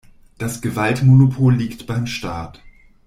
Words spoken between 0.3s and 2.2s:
Das Gewaltmonopol liegt beim